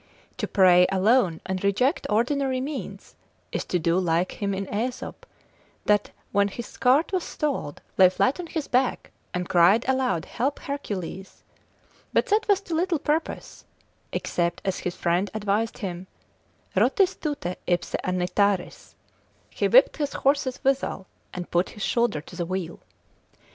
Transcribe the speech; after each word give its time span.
To 0.37 0.47
pray 0.47 0.87
alone, 0.91 1.41
and 1.45 1.63
reject 1.63 2.07
ordinary 2.09 2.59
means, 2.59 3.13
is 3.51 3.63
to 3.65 3.77
do 3.77 3.99
like 3.99 4.31
him 4.41 4.51
in 4.51 4.67
Aesop, 4.73 5.27
that 5.85 6.09
when 6.31 6.47
his 6.47 6.75
cart 6.77 7.13
was 7.13 7.23
stalled, 7.23 7.81
lay 7.99 8.09
flat 8.09 8.39
on 8.39 8.47
his 8.47 8.67
back, 8.67 9.11
and 9.31 9.47
cried 9.47 9.85
aloud 9.87 10.25
help 10.25 10.57
Hercules, 10.57 11.43
but 12.13 12.25
that 12.25 12.47
was 12.47 12.61
to 12.61 12.73
little 12.73 12.97
purpose, 12.97 13.63
except 14.11 14.59
as 14.65 14.79
his 14.79 14.95
friend 14.95 15.29
advised 15.35 15.77
him, 15.77 16.07
rotis 16.75 17.13
tute 17.15 17.45
ipse 17.67 17.95
annitaris, 18.03 18.95
he 19.51 19.67
whipped 19.67 19.97
his 19.97 20.13
horses 20.13 20.59
withal, 20.63 21.05
and 21.31 21.51
put 21.51 21.69
his 21.77 21.83
shoulder 21.83 22.21
to 22.21 22.35
the 22.35 22.47
wheel. 22.47 22.79